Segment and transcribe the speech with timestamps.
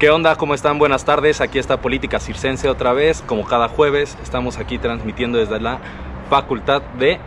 [0.00, 0.34] ¿Qué onda?
[0.36, 0.78] ¿Cómo están?
[0.78, 1.42] Buenas tardes.
[1.42, 3.20] Aquí está Política Circense otra vez.
[3.26, 5.78] Como cada jueves, estamos aquí transmitiendo desde la
[6.30, 7.20] Facultad de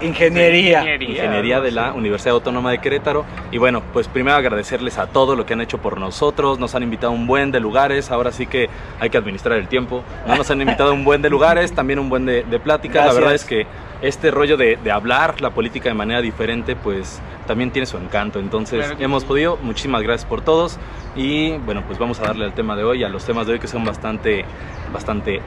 [0.00, 0.96] Ingeniería.
[0.96, 3.24] Ingeniería de la Universidad Autónoma de Querétaro.
[3.50, 6.58] Y bueno, pues primero agradecerles a todo lo que han hecho por nosotros.
[6.58, 8.10] Nos han invitado a un buen de lugares.
[8.10, 8.68] Ahora sí que
[8.98, 10.02] hay que administrar el tiempo.
[10.26, 10.36] ¿no?
[10.36, 13.06] Nos han invitado a un buen de lugares, también un buen de, de pláticas.
[13.06, 13.66] La verdad es que
[14.02, 18.38] este rollo de, de, hablar la política de manera diferente, pues también tiene su encanto.
[18.38, 19.28] Entonces, Claro hemos sí.
[19.28, 19.58] podido.
[19.62, 20.78] Muchísimas gracias por todos.
[21.16, 23.58] Y bueno, pues vamos a darle al tema de hoy, a los temas de hoy
[23.58, 24.44] que son bastante,
[24.92, 25.40] bastante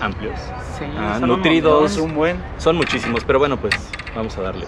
[0.00, 0.38] amplios.
[0.78, 1.92] Sí, Ah, son un nutridos.
[1.92, 2.42] Es un buen.
[2.58, 3.74] Son muchísimos, pero bueno, pues
[4.14, 4.66] vamos a darle.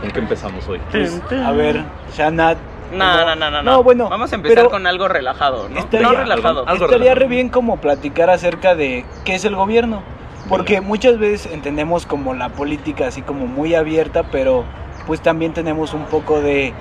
[0.00, 0.80] ¿Con qué empezamos hoy?
[0.90, 1.84] pues, a ver,
[2.16, 2.58] Shanat.
[2.92, 4.08] No, no, no, no, No, bueno.
[4.08, 5.78] Vamos a empezar con algo relajado, ¿no?
[5.78, 6.60] Estaría- no relajado.
[6.66, 7.20] algo Estaría relajado.
[7.20, 10.02] re bien como platicar acerca de qué es el gobierno.
[10.48, 14.64] Porque muchas veces entendemos como la política así como muy abierta, pero
[15.06, 16.72] pues también tenemos un poco de,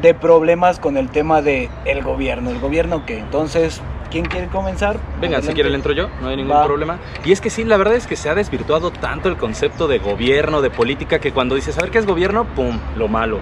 [0.00, 2.50] de problemas con el tema de el gobierno.
[2.50, 3.18] ¿El gobierno qué?
[3.18, 4.96] Entonces, ¿quién quiere comenzar?
[5.20, 6.64] Venga, si quiere le entro yo, no hay ningún Va.
[6.64, 6.98] problema.
[7.24, 9.98] Y es que sí, la verdad es que se ha desvirtuado tanto el concepto de
[9.98, 13.40] gobierno, de política, que cuando dices, a ver qué es gobierno, pum, lo malo.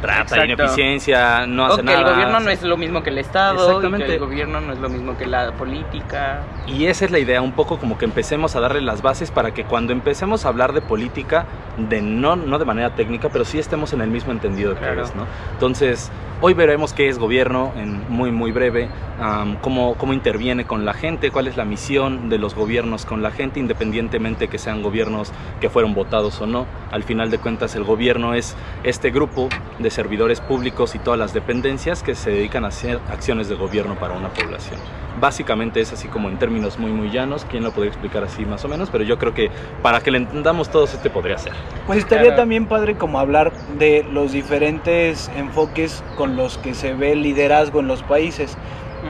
[0.00, 0.44] Trata, Exacto.
[0.44, 1.98] ineficiencia, no O hace que nada.
[2.00, 4.06] el gobierno no es lo mismo que el Estado, y Exactamente.
[4.06, 6.42] que el gobierno no es lo mismo que la política.
[6.66, 9.52] Y esa es la idea, un poco como que empecemos a darle las bases para
[9.54, 11.46] que cuando empecemos a hablar de política,
[11.78, 14.96] de no, no de manera técnica, pero sí estemos en el mismo entendido Claro.
[14.96, 15.26] que es, ¿no?
[15.54, 18.88] Entonces, hoy veremos qué es gobierno en muy, muy breve,
[19.20, 23.22] am, cómo, cómo interviene con la gente, cuál es la misión de los gobiernos con
[23.22, 26.66] la gente, independientemente que sean gobiernos que fueron votados o no.
[26.90, 31.32] Al final de cuentas, el gobierno es este grupo de servidores públicos y todas las
[31.32, 34.78] dependencias que se dedican a hacer acciones de gobierno para una población.
[35.18, 38.62] Básicamente es así como en términos muy muy llanos, quién lo podría explicar así más
[38.66, 39.50] o menos, pero yo creo que
[39.82, 41.54] para que le entendamos todos este podría ser.
[41.86, 42.42] Pues estaría Claro.
[42.42, 47.80] también padre como hablar de los diferentes enfoques con los que se ve el liderazgo
[47.80, 48.56] en los países.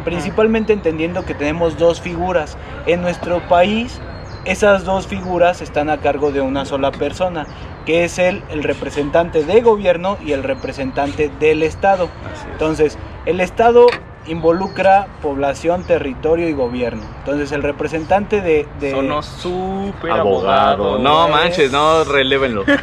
[0.04, 2.58] Principalmente entendiendo que tenemos dos figuras.
[2.86, 4.00] En nuestro país,
[4.44, 7.46] esas dos figuras están a cargo de una sola persona,
[7.86, 12.04] que es el, el representante de gobierno y el representante del Estado.
[12.04, 12.46] Es.
[12.52, 13.86] Entonces, el Estado
[14.28, 17.02] involucra población, territorio y gobierno.
[17.20, 18.66] Entonces, el representante de...
[18.80, 20.72] de- Sonó súper abogado.
[20.84, 20.98] abogado.
[20.98, 21.32] No güey.
[21.40, 22.64] manches, no relévenlo.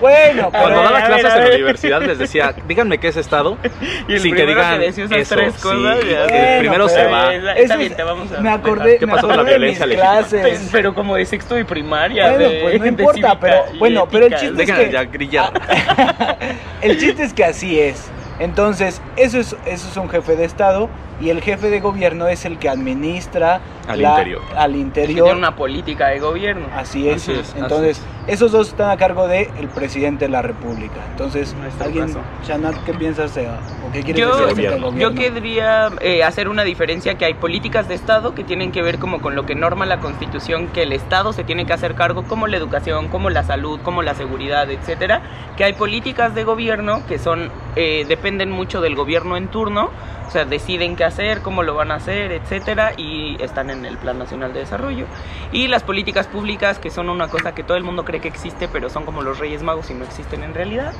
[0.00, 1.54] Bueno, Cuando daba ver, clases en la ver.
[1.54, 3.56] universidad les decía, díganme qué es estado.
[4.08, 5.62] Y el sin que digan esas eso, tres sí.
[5.62, 7.34] cosas, El primero se pero- va.
[7.34, 9.96] Está, bien, es- te vamos a me acordé, ¿Qué me pasó con la violencia mis
[9.96, 10.18] legítima?
[10.18, 10.40] clases.
[10.42, 12.30] Pues, pero como de sexto y primaria.
[12.32, 15.52] Bueno, de- pues no importa, pero- bueno, pero el chiste es que- ya grillar.
[16.82, 18.10] El chiste es que así es.
[18.38, 20.88] Entonces, eso es, eso es un jefe de Estado
[21.24, 24.42] y el jefe de gobierno es el que administra Al interior.
[24.56, 25.24] al interior.
[25.24, 26.66] tiene una política de gobierno.
[26.76, 27.22] Así es.
[27.22, 30.96] Así es, así Entonces, esos dos están a cargo del presidente de la República.
[31.12, 32.20] Entonces, Nuestro alguien, caso.
[32.46, 34.98] Shanat, ¿qué piensas de, o qué quieres Yo, decir del Gobierno.
[34.98, 35.20] yo gobierno?
[35.20, 39.20] querría eh, hacer una diferencia que hay políticas de Estado que tienen que ver como
[39.22, 42.46] con lo que norma la Constitución, que el Estado se tiene que hacer cargo, como
[42.46, 45.22] la educación, como la salud, como la seguridad, etcétera.
[45.56, 49.90] Que hay políticas de gobierno que son eh, dependen mucho del gobierno en turno,
[50.26, 53.98] o sea, deciden qué hacer, cómo lo van a hacer, etcétera, y están en el
[53.98, 55.06] Plan Nacional de Desarrollo.
[55.52, 58.68] Y las políticas públicas que son una cosa que todo el mundo cree que existe,
[58.68, 60.92] pero son como los Reyes Magos y no existen en realidad.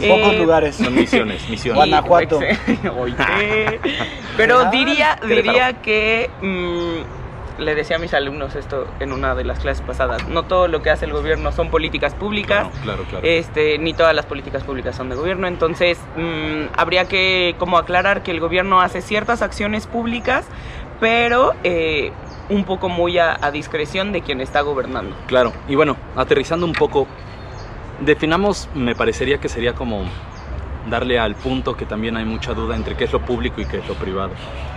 [0.00, 0.76] En pocos Eh, lugares.
[0.76, 1.76] Son misiones, misiones.
[1.76, 2.40] Guanajuato.
[2.98, 3.14] Oye.
[4.36, 7.19] Pero diría, diría que mm,
[7.60, 10.26] le decía a mis alumnos esto en una de las clases pasadas.
[10.28, 12.68] No todo lo que hace el gobierno son políticas públicas.
[12.82, 13.26] Claro, claro, claro.
[13.26, 18.22] Este, ni todas las políticas públicas son de gobierno, entonces mm, habría que como aclarar
[18.22, 20.46] que el gobierno hace ciertas acciones públicas,
[20.98, 22.12] pero eh,
[22.48, 25.14] un poco muy a, a discreción de quien está gobernando.
[25.26, 27.06] Claro, y bueno, aterrizando un poco,
[28.00, 30.04] definamos, me parecería que sería como
[30.88, 33.78] darle al punto que también hay mucha duda entre qué es lo público y qué
[33.78, 34.30] es lo privado.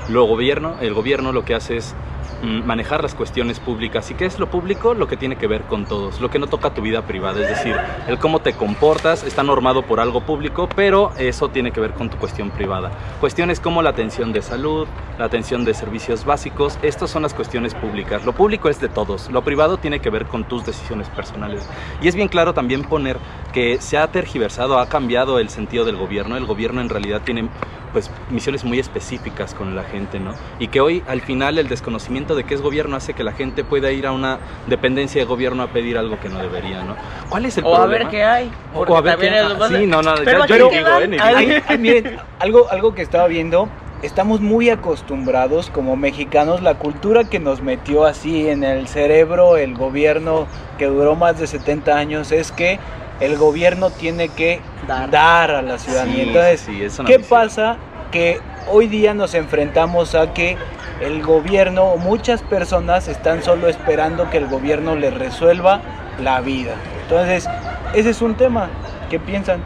[0.09, 1.95] Lo gobierno, el gobierno lo que hace es
[2.41, 4.09] manejar las cuestiones públicas.
[4.11, 4.93] ¿Y qué es lo público?
[4.93, 7.49] Lo que tiene que ver con todos, lo que no toca tu vida privada, es
[7.49, 7.75] decir,
[8.07, 12.09] el cómo te comportas está normado por algo público, pero eso tiene que ver con
[12.09, 12.91] tu cuestión privada.
[13.19, 17.75] Cuestiones como la atención de salud, la atención de servicios básicos, estas son las cuestiones
[17.75, 18.25] públicas.
[18.25, 21.67] Lo público es de todos, lo privado tiene que ver con tus decisiones personales.
[22.01, 23.17] Y es bien claro también poner
[23.53, 26.37] que se ha tergiversado, ha cambiado el sentido del gobierno.
[26.37, 27.49] El gobierno en realidad tiene
[27.93, 30.33] pues misiones muy específicas con la gente, ¿no?
[30.59, 33.63] Y que hoy al final el desconocimiento de qué es gobierno hace que la gente
[33.63, 36.95] pueda ir a una dependencia de gobierno a pedir algo que no debería, ¿no?
[37.29, 38.03] ¿Cuál es el O a problema?
[38.05, 38.51] ver qué hay.
[38.73, 41.17] O- o a ver qué- ah, sí, no, no, Pero yo quedan- digo, eh, ni
[41.17, 41.23] digo.
[41.25, 43.69] Ay, Ay, ay, miren, algo, algo que estaba viendo,
[44.01, 49.75] estamos muy acostumbrados como mexicanos, la cultura que nos metió así en el cerebro el
[49.75, 50.47] gobierno
[50.77, 52.79] que duró más de 70 años es que
[53.19, 55.09] el gobierno tiene que Dar.
[55.09, 56.15] dar, a la ciudadanía.
[56.15, 57.23] Sí, Entonces, sí, es ¿qué misión.
[57.29, 57.77] pasa
[58.11, 58.39] que
[58.71, 60.57] hoy día nos enfrentamos a que
[61.01, 65.81] el gobierno muchas personas están solo esperando que el gobierno les resuelva
[66.21, 66.73] la vida.
[67.03, 67.47] Entonces,
[67.93, 68.69] ese es un tema.
[69.09, 69.61] ¿Qué piensan?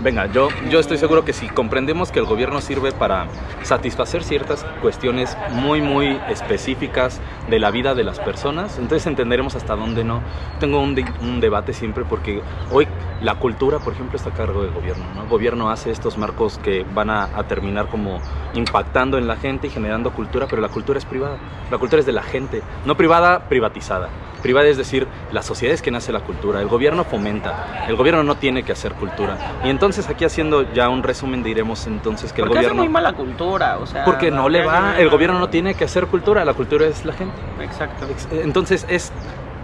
[0.00, 3.26] Venga, yo, yo estoy seguro que si comprendemos que el gobierno sirve para
[3.64, 9.74] satisfacer ciertas cuestiones muy, muy específicas de la vida de las personas, entonces entenderemos hasta
[9.74, 10.22] dónde no.
[10.60, 12.40] Tengo un, de- un debate siempre porque
[12.70, 12.86] hoy
[13.20, 15.04] la cultura, por ejemplo, está a cargo del gobierno.
[15.16, 15.22] ¿no?
[15.22, 18.20] El gobierno hace estos marcos que van a, a terminar como
[18.54, 21.38] impactando en la gente y generando cultura, pero la cultura es privada.
[21.72, 24.08] La cultura es de la gente, no privada, privatizada.
[24.42, 28.22] Privada es decir, la sociedad es quien hace la cultura, el gobierno fomenta, el gobierno
[28.22, 29.36] no tiene que hacer cultura.
[29.64, 32.82] Y entonces aquí haciendo ya un resumen diremos entonces que el Porque hace gobierno...
[32.82, 34.04] muy mala cultura, o sea...
[34.04, 37.04] Porque no le va, hace- el gobierno no tiene que hacer cultura, la cultura es
[37.04, 37.34] la gente.
[37.62, 38.06] Exacto.
[38.10, 39.10] Ex- Entonces es,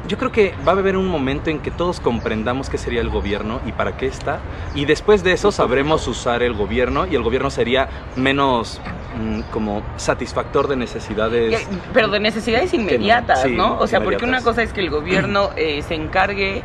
[0.09, 3.09] yo creo que va a haber un momento en que todos comprendamos qué sería el
[3.09, 4.39] gobierno y para qué está,
[4.75, 8.81] y después de eso sabremos usar el gobierno y el gobierno sería menos
[9.19, 11.67] mm, como satisfactor de necesidades.
[11.95, 13.79] Pero de necesidades inmediatas, sí, ¿no?
[13.79, 14.45] O sea, porque una inmediatas.
[14.45, 16.63] cosa es que el gobierno eh, se encargue,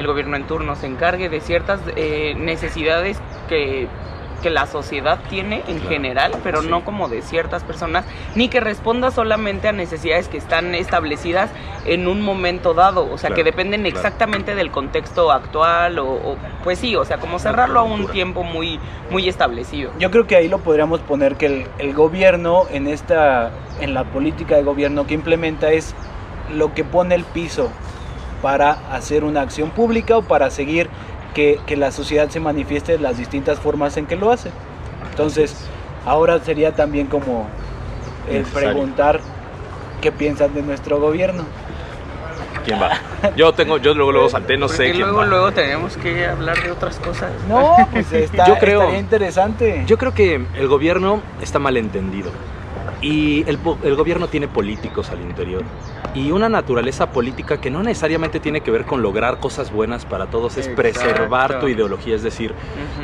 [0.00, 3.18] el gobierno en turno se encargue de ciertas eh, necesidades
[3.48, 3.86] que
[4.42, 5.90] que la sociedad tiene en Claro.
[5.90, 6.68] general, pero Sí.
[6.70, 11.50] no como de ciertas personas, ni que responda solamente a necesidades que están establecidas
[11.84, 13.96] en un momento dado, o sea, Claro, que dependen claro.
[13.98, 18.42] exactamente del contexto actual, o, o- pues sí, o sea, como cerrarlo a un tiempo
[18.42, 18.80] muy,
[19.10, 19.90] muy establecido.
[19.98, 23.50] Yo creo que ahí lo podríamos poner que el, el gobierno en esta,
[23.82, 25.94] en la política de gobierno que implementa es
[26.50, 27.70] lo que pone el piso
[28.42, 30.88] para hacer una acción pública o para seguir
[31.34, 34.50] que, que la sociedad se manifieste de las distintas formas en que lo hace.
[35.10, 35.56] Entonces,
[36.06, 37.46] ahora sería también como
[38.28, 38.70] el Necesario.
[38.70, 39.20] preguntar
[40.00, 41.44] qué piensan de nuestro gobierno.
[42.64, 42.90] ¿Quién va?
[43.36, 45.26] Yo tengo, yo luego luego salté, no sé quién luego, va.
[45.26, 47.30] luego tenemos que hablar de otras cosas.
[47.48, 49.84] No, pues está, Yo creo- estaría interesante.
[49.86, 52.30] Yo creo que el gobierno está mal entendido.
[53.02, 55.62] Y el, po- el gobierno tiene políticos al interior.
[56.14, 60.26] Y una naturaleza política que no necesariamente tiene que ver con lograr cosas buenas para
[60.26, 62.14] todos, es preservar tu ideología.
[62.16, 62.52] Es decir,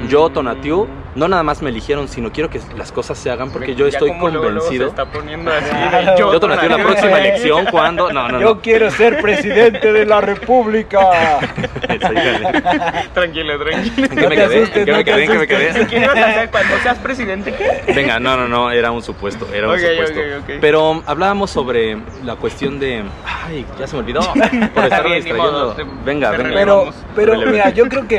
[0.09, 3.75] yo, Tonatiu, no nada más me eligieron, sino quiero que las cosas se hagan porque
[3.75, 4.85] yo estoy como luego, luego convencido.
[4.87, 6.19] se está poniendo así de, Claro.
[6.33, 8.13] Yo, Tonatiu, la próxima elección, ¿cuándo?
[8.13, 8.61] No, no, Yo no.
[8.61, 10.99] quiero ser presidente de la República.
[11.87, 14.07] Tranquilo, tranquilo.
[14.07, 14.63] ¿En qué me quedé?
[14.63, 15.25] ¿En qué me quedé?
[15.25, 15.87] ¿En qué me quedé?
[15.87, 17.55] ¿Qué ibas a hacer cuando seas presidente?
[17.55, 17.93] ¿Qué?
[17.95, 20.21] Venga, no, no, no, era un supuesto, era un Ok, supuesto.
[20.61, 23.03] Pero hablábamos sobre la cuestión de...
[23.25, 24.21] Ay, ya se me olvidó.
[24.75, 25.77] Por modo, distrayendo.
[26.05, 26.51] Venga, venga.
[26.55, 28.17] Pero, pero mira, yo creo que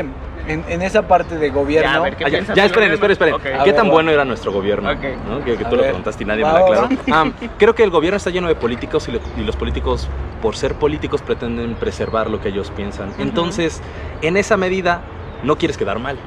[0.48, 1.90] en, en esa parte de gobierno.
[1.90, 3.36] Ya, a ver, ¿qué Ah, ya, ya, esperen, esperen, esperen.
[3.64, 4.90] ¿Qué tan bueno era nuestro gobierno?
[4.90, 4.98] Ok.
[5.28, 5.44] ¿No?
[5.44, 5.90] Que, que A tú lo ver.
[5.90, 6.96] preguntaste y nadie Va, me lo va, aclaró.
[7.12, 7.26] Ah,
[7.58, 10.08] creo que el gobierno está lleno de políticos y, lo- y los políticos,
[10.40, 13.12] por ser políticos, pretenden preservar lo que ellos piensan.
[13.18, 13.82] Entonces,
[14.22, 15.02] en esa medida,
[15.42, 16.18] no quieres quedar mal.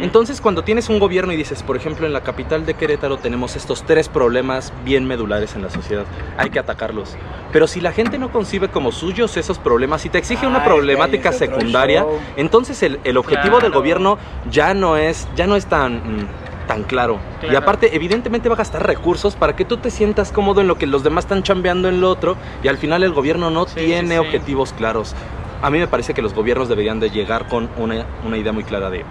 [0.00, 3.56] Entonces, cuando tienes un gobierno y dices, por ejemplo, en la capital de Querétaro tenemos
[3.56, 6.04] estos tres problemas bien medulares en la sociedad,
[6.36, 7.16] hay que atacarlos.
[7.52, 10.66] Pero si la gente no concibe como suyos esos problemas y te exige una Ay,
[10.68, 12.06] problemática secundaria,
[12.36, 14.18] entonces el, el objetivo del gobierno
[14.50, 16.26] ya no es, ya no es tan, mm,
[16.68, 17.18] tan claro.
[17.50, 20.76] Y aparte, evidentemente va a gastar recursos para que tú te sientas cómodo en lo
[20.78, 23.74] que los demás están chambeando en lo otro y al final el gobierno no Sí,
[23.86, 24.26] tiene sí, sí.
[24.28, 25.14] objetivos claros.
[25.62, 28.64] A mí me parece que los gobiernos deberían de llegar con una, una idea muy
[28.64, 29.04] clara de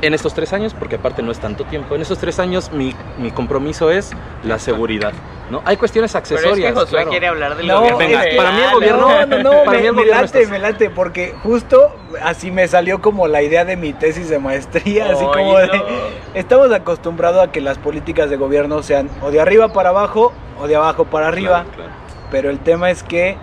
[0.00, 2.92] en estos tres años, porque aparte no es tanto tiempo, en estos tres años mi,
[3.18, 4.10] mi compromiso es
[4.42, 5.12] la seguridad.
[5.48, 5.62] ¿no?
[5.64, 6.72] Hay cuestiones Pero es accesorias.
[6.72, 7.10] que Josué claro.
[7.10, 7.98] quiere hablar del No, gobierno.
[7.98, 8.74] Venga, federal, para mí el ¿no?
[8.74, 11.94] gobierno- No, no, no, Para me, mí el me gobierno late, me late, porque justo
[12.20, 15.84] así me salió como la idea de mi tesis de maestría, así como de, no.
[16.34, 20.66] estamos acostumbrados a que las políticas de gobierno sean o de arriba para abajo o
[20.66, 21.90] de abajo para arriba, Claro, claro.
[22.32, 23.36] pero el tema es que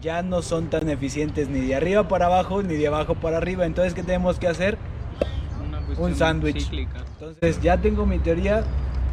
[0.00, 3.66] ya no son tan eficientes ni de arriba para abajo ni de abajo para arriba,
[3.66, 4.78] entonces ¿qué tenemos que hacer?
[5.66, 6.70] Una Un sándwich.
[6.72, 8.64] Entonces ya tengo mi teoría.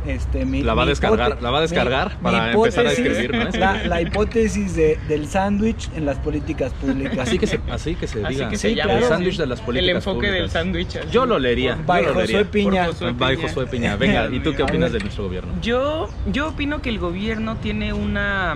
[0.06, 2.54] Este, mi, La va a mi descargar, hipote- la va a descargar mi- para mi
[2.54, 3.50] empezar a escribir, ¿no?
[3.58, 7.18] La, la hipótesis de, del sándwich en las políticas públicas.
[7.18, 8.50] Así que se, así que se Así diga.
[8.50, 9.06] que Sí, se llama claro.
[9.08, 10.51] El sándwich de las políticas El enfoque del públicas.
[10.51, 10.96] sándwich.
[10.98, 11.08] así.
[11.12, 11.80] Yo lo leería.
[11.88, 12.51] By yo lo leería.
[12.51, 12.84] Piña.
[12.86, 13.48] Por Josué By Piña.
[13.50, 13.96] Josué Piña.
[13.96, 15.54] Venga, ¿y tú qué A opinas de nuestro gobierno?
[15.63, 18.56] Yo, yo opino que el gobierno tiene una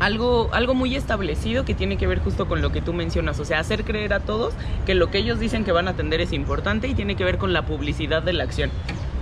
[0.00, 3.44] algo, algo muy establecido que tiene que ver justo con lo que tú mencionas, o
[3.44, 4.54] sea, hacer creer a todos
[4.86, 7.38] que lo que ellos dicen que van a atender es importante y tiene que ver
[7.38, 8.70] con la publicidad de la acción.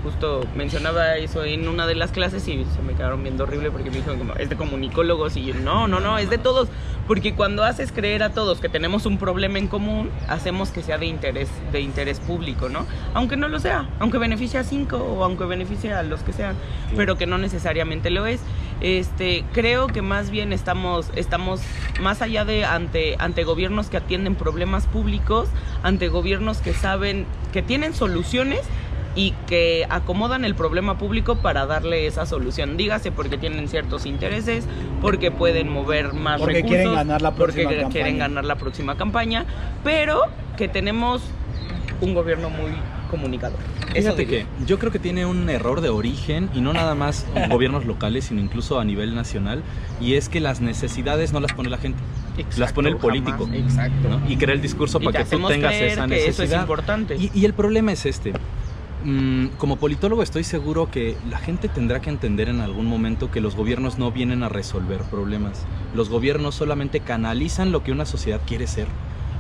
[0.02, 3.90] Justo mencionaba eso en una de las clases y se me quedaron viendo horrible porque
[3.90, 6.68] me dijeron como, es de comunicólogos y yo, no, no, no, es de todos,
[7.08, 10.98] porque cuando haces creer a todos que tenemos un problema en común, hacemos que sea
[10.98, 12.86] de interés, de interés público, ¿no?
[13.14, 16.54] Aunque no lo sea, aunque beneficie a cinco o aunque beneficie a los que sean,
[16.94, 18.40] pero que no necesariamente lo es.
[18.80, 21.60] Este, creo que más bien estamos, estamos
[22.00, 25.48] más allá de ante, ante gobiernos que atienden problemas públicos,
[25.82, 28.60] ante gobiernos que saben, que tienen soluciones
[29.14, 32.76] y que acomodan el problema público para darle esa solución.
[32.76, 34.66] Dígase porque tienen ciertos intereses,
[35.00, 37.92] porque pueden mover más Porque recursos, quieren ganar la próxima porque campaña.
[37.92, 39.46] quieren ganar la próxima campaña,
[39.82, 40.20] pero
[40.58, 41.22] que tenemos
[42.02, 42.72] un gobierno muy
[43.06, 43.58] comunicador.
[43.94, 44.46] Eso Fíjate diría.
[44.58, 47.84] que yo creo que tiene un error de origen y no nada más en gobiernos
[47.86, 49.62] locales, sino incluso a nivel nacional,
[50.00, 51.98] y es que las necesidades no las pone la gente,
[52.56, 53.44] las pone el Exacto, político.
[53.46, 53.58] jamás.
[53.60, 54.08] Exacto.
[54.08, 54.30] ¿no?
[54.30, 56.60] Y crea el discurso Y para que tú tengas esa que eso es necesidad.
[56.60, 57.16] importante.
[57.16, 58.32] Y, y el problema es este.
[59.04, 63.40] Mm, como politólogo estoy seguro que la gente tendrá que entender en algún momento que
[63.40, 65.64] los gobiernos no vienen a resolver problemas.
[65.94, 68.88] Los gobiernos solamente canalizan lo que una sociedad quiere ser.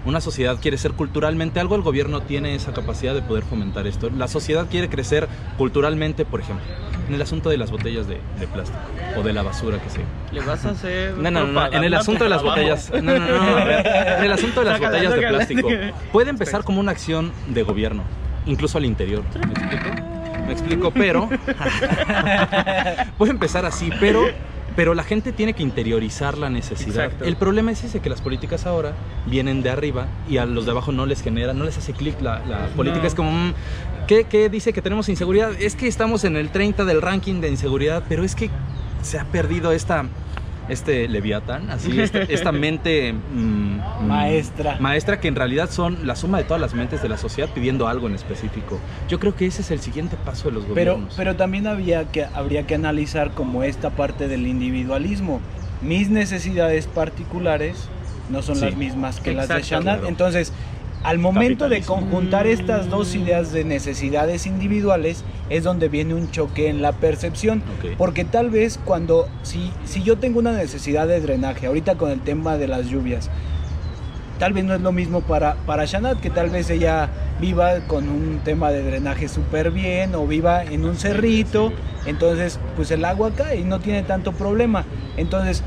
[0.06, 4.08] Una sociedad quiere ser culturalmente algo, el gobierno tiene esa capacidad de poder fomentar esto.
[4.08, 5.26] La sociedad quiere crecer
[5.58, 6.64] culturalmente, por ejemplo,
[7.08, 8.78] en el asunto de las botellas de, de plástico
[9.16, 10.04] o de la basura que sea.
[10.30, 11.18] Le vas a hacer.
[11.18, 12.92] No, no, no, en el asunto de las botellas.
[12.92, 13.84] No, no, no, a ver,
[14.18, 15.68] en el asunto de las Sácala, botellas de plástico.
[16.12, 18.04] Puede empezar como una acción de gobierno,
[18.46, 19.24] incluso al interior.
[19.34, 20.16] ¿Me explico?
[20.46, 21.28] Me explico, pero.
[23.18, 24.24] puede empezar así, pero.
[24.76, 27.06] Pero la gente tiene que interiorizar la necesidad.
[27.06, 27.24] Exacto.
[27.24, 28.92] El problema es ese, que las políticas ahora
[29.26, 32.20] vienen de arriba y a los de abajo no les genera, no les hace clic
[32.20, 33.02] la, la política.
[33.02, 33.08] No.
[33.08, 33.54] Es como, mm,
[34.06, 35.52] ¿qué, ¿qué dice que tenemos inseguridad?
[35.58, 38.50] Es que estamos en el 30 del ranking de inseguridad, pero es que
[39.02, 40.04] se ha perdido esta,
[40.68, 44.76] este leviatán, así, esta, esta mente mm, mm, Maestra.
[44.80, 47.86] maestra que en realidad son la suma de todas las mentes de la sociedad pidiendo
[47.88, 48.78] algo en específico.
[49.08, 51.14] Yo creo que ese es el siguiente paso de los Pero, gobiernos.
[51.16, 55.40] pero también había que, habría que analizar como esta parte del individualismo.
[55.82, 57.88] Mis necesidades particulares
[58.30, 58.64] no son Sí.
[58.64, 59.62] las mismas que las de.
[59.62, 59.82] Shanat.
[59.98, 60.08] Claro.
[60.08, 60.52] Entonces,
[61.06, 66.68] al momento de conjuntar estas dos ideas de necesidades individuales, es donde viene un choque
[66.68, 67.62] en la percepción.
[67.96, 72.20] Porque tal vez cuando, si, si yo tengo una necesidad de drenaje, ahorita con el
[72.22, 73.30] tema de las lluvias,
[74.40, 77.08] tal vez no es lo mismo para, para Shanat, que tal vez ella
[77.40, 81.72] viva con un tema de drenaje súper bien o viva en un cerrito,
[82.06, 84.84] entonces pues el agua cae y no tiene tanto problema.
[85.16, 85.62] Entonces,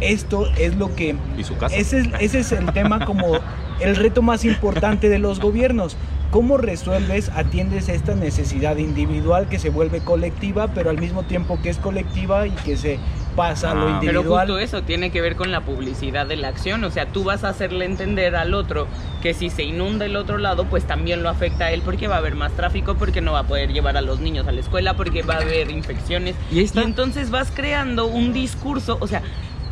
[0.00, 1.16] esto es lo que...
[1.36, 1.74] y su casa.
[1.74, 3.32] Ese es, ese es el tema como
[3.80, 5.96] el reto más importante de los gobiernos.
[6.30, 11.70] ¿Cómo resuelves, atiendes esta necesidad individual que se vuelve colectiva, pero al mismo tiempo que
[11.70, 12.98] es colectiva y que se
[13.36, 14.48] pasa a lo Ah, Pero individual?
[14.48, 16.82] justo eso tiene que ver con la publicidad de la acción.
[16.84, 18.88] O sea, tú vas a hacerle entender al otro
[19.22, 22.16] que si se inunda el otro lado, pues también lo afecta a él porque va
[22.16, 24.60] a haber más tráfico, porque no va a poder llevar a los niños a la
[24.60, 26.34] escuela, porque va a haber infecciones.
[26.50, 26.82] Y está.
[26.82, 29.22] entonces vas creando un discurso, o sea,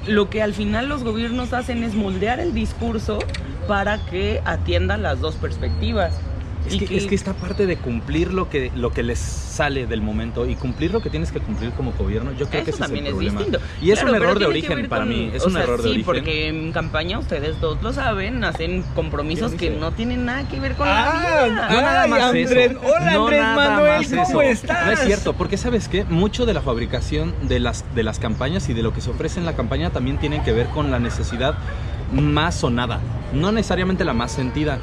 [0.06, 3.18] lo que al final los gobiernos hacen es moldear el discurso
[3.66, 6.14] para que atienda las dos perspectivas.
[6.66, 9.87] Es Y que, es que esta parte de cumplir lo que, lo que les sale
[9.87, 12.78] del momento y cumplir lo que tienes que cumplir como gobierno, yo creo que Eso
[12.78, 13.40] ese también es es, el problema.
[13.40, 13.66] distinto.
[13.83, 15.42] Y es Claro, un pero error de tiene que origen ver para con- mí, es
[15.42, 16.04] o un sea, error de sí, origen.
[16.06, 20.73] porque en campaña ustedes dos lo saben, hacen compromisos que no tienen nada que ver
[20.75, 21.68] con Ah, la vida.
[21.68, 22.50] No nada más Andrés.
[22.50, 22.80] eso.
[22.83, 24.87] Hola, No Andrés Manuel, ¿cómo estás?
[24.87, 28.71] No es cierto, porque sabes qué, mucho de la fabricación de las de las campañas
[28.71, 30.99] y de lo que se ofrece en la campaña también tienen que ver con la
[30.99, 31.59] necesidad
[32.14, 33.00] más sonada,
[33.33, 34.78] no necesariamente la más sentida.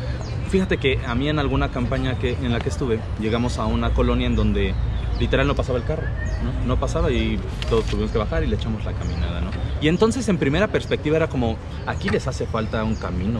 [0.49, 3.93] Fíjate que a mí en alguna campaña que en la que estuve, llegamos a una
[3.93, 4.73] colonia en donde
[5.19, 6.03] literal no pasaba el carro,
[6.43, 6.67] ¿no?
[6.67, 9.51] No pasaba y todos tuvimos que bajar y le echamos la caminada, ¿no?
[9.81, 11.57] Y entonces en primera perspectiva era como,
[11.87, 13.39] aquí les hace falta un camino,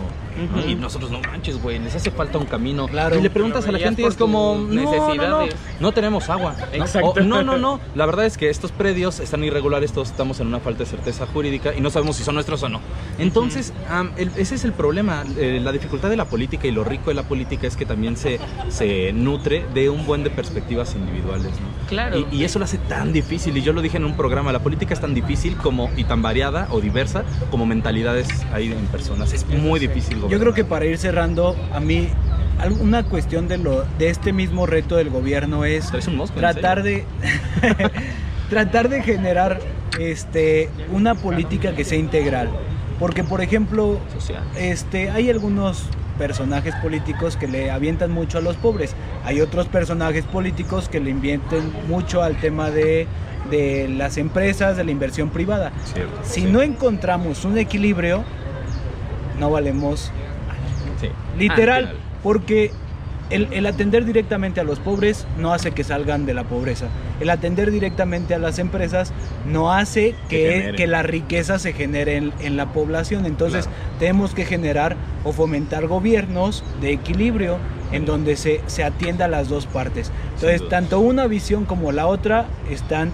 [0.53, 0.59] ¿no?
[0.61, 0.69] Ujú.
[0.69, 2.87] Y nosotros, no manches, güey, les hace falta un camino.
[2.87, 3.17] Claro.
[3.17, 4.81] y le preguntas a la gente y es como, no,
[5.15, 5.45] no, no,
[5.79, 6.55] no tenemos agua.
[6.77, 6.83] ¿no?
[6.83, 7.09] Exacto.
[7.11, 7.79] O, no, no, no.
[7.95, 11.27] La verdad es que estos predios están irregulares, todos estamos en una falta de certeza
[11.27, 12.81] jurídica y no sabemos si son nuestros o no.
[13.19, 15.23] Entonces, am, el- ese es el problema.
[15.37, 18.17] Eh, la dificultad de la política y lo rico de la política es que también
[18.17, 21.51] se, se nutre de un buen de perspectivas individuales.
[21.51, 21.87] ¿no?
[21.87, 22.25] Claro.
[22.31, 23.55] Y, y eso lo hace tan difícil.
[23.57, 26.21] Y yo lo dije en un programa, la política es tan difícil como y tan
[26.31, 29.33] variada o diversa como mentalidades ahí en personas.
[29.33, 30.15] Es muy difícil.
[30.15, 30.39] Yo gobernar.
[30.39, 32.07] creo que para ir cerrando, a mí
[32.79, 37.03] una cuestión de lo de este mismo reto del gobierno es mosco, ¿en tratar de
[38.49, 39.59] tratar de generar
[39.99, 42.49] este una política que sea integral.
[42.97, 44.43] Porque por ejemplo, Social.
[44.55, 45.83] este hay algunos
[46.17, 48.95] personajes políticos que le avientan mucho a los pobres.
[49.25, 53.07] Hay otros personajes políticos que le invierten mucho al tema de,
[53.49, 55.71] de las empresas, de la inversión privada.
[55.85, 56.47] Cierto, Si sí.
[56.47, 58.23] no encontramos un equilibrio,
[59.39, 60.11] no valemos
[60.99, 61.09] Sí.
[61.37, 62.71] Literal, Ah, porque
[63.31, 66.87] el, el atender directamente a los pobres no hace que salgan de la pobreza.
[67.19, 69.11] El atender directamente a las empresas
[69.51, 73.25] no hace Que que, la riqueza se genere en, en la población.
[73.25, 73.81] Entonces Claro.
[73.99, 77.57] tenemos que generar o fomentar gobiernos de equilibrio
[77.91, 80.11] en donde se, se atienda las dos partes.
[80.35, 83.11] Entonces, tanto una visión como la otra están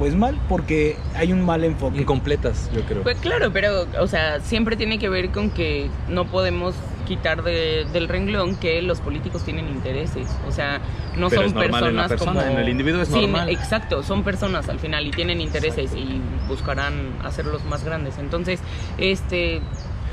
[0.00, 1.98] pues mal porque hay un mal enfoque.
[2.00, 3.02] Incompletas, yo creo.
[3.02, 6.74] Pues claro, pero, o sea, siempre tiene que ver con que no podemos
[7.06, 10.26] quitar de- del renglón que los políticos tienen intereses.
[10.48, 10.80] O sea,
[11.18, 12.52] no Pero son es normal en la personas persona, como.
[12.52, 13.50] en el individuo es Sí, normal.
[13.50, 18.16] exacto, son personas al final y tienen intereses y buscarán hacerlos más grandes.
[18.16, 18.60] Entonces,
[18.96, 19.60] este.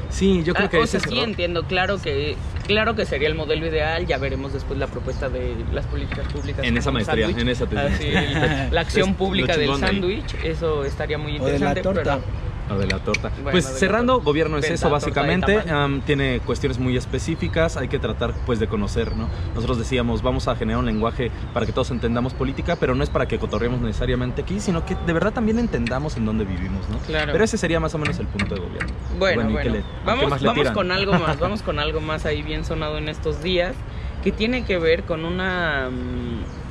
[0.09, 1.29] Sí, yo creo ah, que o sea, es sí error.
[1.29, 2.35] entiendo, claro que
[2.65, 4.05] claro que sería el modelo ideal.
[4.07, 6.65] Ya veremos después la propuesta de las políticas públicas.
[6.65, 7.85] En esa maestría, en esa tesis.
[7.85, 11.81] Ah, sí, el- la acción pública del sándwich, eso estaría muy O de la interesante.
[11.81, 12.19] torta.
[12.25, 13.29] pero- Lo de la torta.
[13.35, 14.25] Bueno, pues cerrando, torta.
[14.25, 15.63] gobierno es eso básicamente.
[16.05, 19.29] tiene cuestiones muy específicas, hay que tratar pues de conocer, ¿no?
[19.55, 23.09] Nosotros decíamos, vamos a generar un lenguaje para que todos entendamos política, pero no es
[23.09, 26.97] para que cotorreemos necesariamente aquí, sino que de verdad también entendamos en dónde vivimos, ¿no?
[26.99, 27.31] Claro.
[27.31, 28.93] Pero ese sería más o menos el punto de gobierno.
[29.17, 29.71] Bueno, ¿y qué bueno.
[29.71, 32.97] le- qué vamos más vamos con algo más, vamos con algo más ahí bien sonado
[32.97, 33.75] en estos días,
[34.23, 35.89] que tiene que ver con una...
[35.89, 36.66] mm,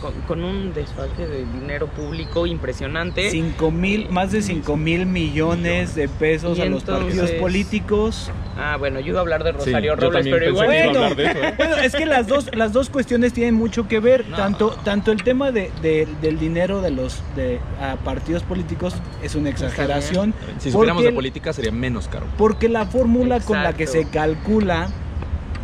[0.00, 3.30] Con, con un desfalque de dinero público impresionante.
[3.30, 8.30] Cinco mil, más de 5 mil millones de pesos Y a los partidos entonces- políticos.
[8.58, 10.68] Ah, bueno, yo iba a hablar de Sí, Rosario yo Robles, también pero igual...
[10.68, 11.54] que iba a Bueno, hablar de eso, ¿eh?
[11.56, 14.26] bueno, es que las dos, las dos cuestiones tienen mucho que ver.
[14.28, 14.36] No.
[14.36, 19.36] Tanto, tanto el tema de, de- del dinero de los de, a partidos políticos es
[19.36, 20.34] una exageración.
[20.58, 22.26] Si supiéramos de política sería menos caro.
[22.36, 24.88] Porque la fórmula con la que se calcula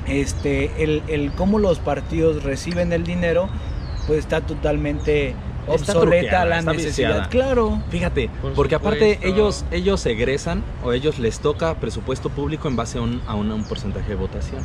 [0.06, 3.48] este, el, el cómo los partidos reciben el dinero,
[4.06, 5.34] pues está totalmente
[5.68, 6.86] Está obsoleta la necesidad.
[7.08, 7.28] viciada.
[7.28, 7.82] Claro.
[7.90, 12.98] Fíjate, Por porque aparte ellos ellos egresan o ellos les toca presupuesto público en base
[12.98, 14.62] a un, a un- a un porcentaje de votación.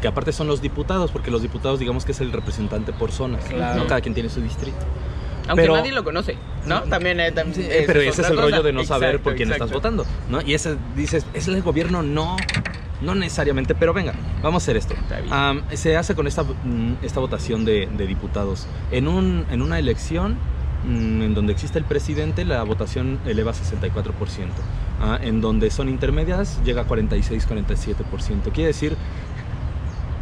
[0.00, 3.44] Que aparte son los diputados, porque los diputados digamos que es el representante por zonas.
[3.44, 3.80] Claro.
[3.82, 3.86] ¿no?
[3.86, 4.78] Cada quien tiene su distrito.
[5.48, 6.82] Aunque Pero- nadie lo conoce, ¿no?
[6.82, 9.70] También, eh, Sí, pero ese es el rollo de no saber por Exacto, quién estás
[9.70, 10.42] votando, ¿no?
[10.42, 12.02] Y ese dices, ¿es el gobierno?
[12.02, 12.36] No,
[13.00, 14.94] no necesariamente, pero venga, vamos a hacer esto.
[15.30, 18.66] Am, se hace con esta, mm, esta votación de, de diputados.
[18.90, 20.36] En, un, en una elección
[20.84, 24.12] mm, en donde existe el presidente, la votación eleva a 64%.
[25.00, 28.50] Ah, en donde son intermedias, llega a 46-47%.
[28.52, 28.96] Quiere decir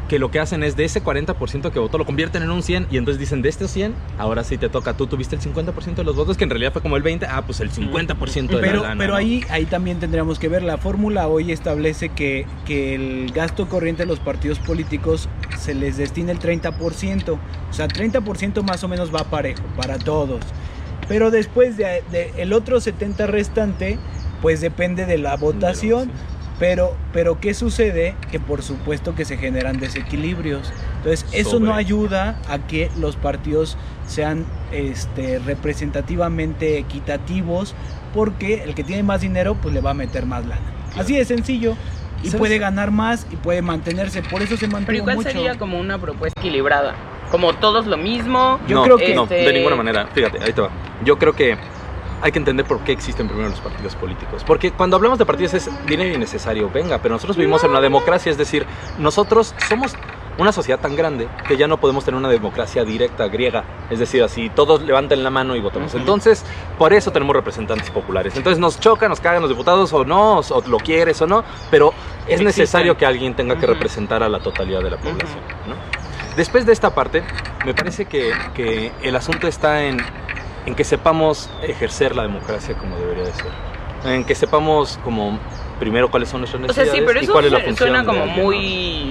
[0.09, 2.89] que lo que hacen es de ese 40% que votó, lo convierten en un 100
[2.91, 6.05] y entonces dicen, de estos 100, ahora sí te toca, tú tuviste el 50% de
[6.05, 8.83] los votos, que en realidad fue como el 20, ah, pues el 50% de Pero,
[8.83, 9.19] la lana, pero ¿no?
[9.19, 14.03] ahí, ahí también tendríamos que ver, la fórmula hoy establece que, que el gasto corriente
[14.03, 19.15] de los partidos políticos se les destina el 30%, o sea, 30% más o menos
[19.15, 20.41] va parejo para todos.
[21.09, 23.99] Pero después de, de el otro 70 restante,
[24.43, 26.11] pues depende de la votación.
[26.59, 28.15] Pero, pero ¿qué sucede?
[28.31, 30.73] Que por supuesto que se generan desequilibrios.
[30.99, 37.75] Entonces, eso no ayuda a que los partidos sean este, representativamente equitativos,
[38.15, 40.63] porque el que tiene más dinero, pues le va a meter más lana.
[40.89, 41.03] Claro.
[41.03, 41.77] Así de sencillo.
[42.23, 42.39] Y ¿Sabes?
[42.39, 44.23] puede ganar más y puede mantenerse.
[44.23, 45.31] Por eso se Pero mantuvo igual mucho.
[45.31, 46.95] sería como una propuesta equilibrada.
[47.31, 48.59] Como todos lo mismo.
[48.67, 50.07] Yo no, creo que- no, este- de ninguna manera.
[50.15, 50.71] Fíjate, ahí te va.
[51.05, 51.59] Yo creo que
[52.23, 54.43] hay que entender por qué existen primero los partidos políticos.
[54.47, 58.31] Porque cuando hablamos de partidos es dinero innecesario, venga, pero nosotros vivimos en una democracia,
[58.31, 58.67] es decir,
[58.99, 59.95] nosotros somos
[60.39, 64.23] una sociedad tan grande que ya no podemos tener una democracia directa griega, es decir,
[64.23, 65.95] así todos levanten la mano y votamos.
[65.95, 66.45] Entonces,
[66.79, 68.37] por eso tenemos representantes populares.
[68.37, 71.93] Entonces nos chocan, nos cagan los diputados o no, o lo quieres o no, pero
[72.27, 75.41] es necesario que alguien tenga que representar a la totalidad de la población.
[75.67, 75.75] ¿no?
[76.37, 77.23] Después de esta parte,
[77.65, 80.03] me parece que, que el asunto está en,
[80.67, 83.47] en que sepamos ejercer la democracia como debería de ser.
[84.05, 85.39] En que sepamos como
[85.81, 87.89] primero cuáles son nuestras O sea, necesidades sí, pero y cuál es la función.
[87.91, 88.57] suena como muy